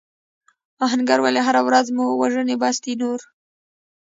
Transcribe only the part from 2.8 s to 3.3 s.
دی نور.